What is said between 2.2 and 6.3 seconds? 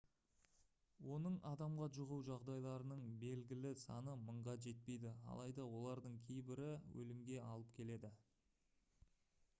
жағдайларының белгілі саны мыңға жетпейді алайда олардың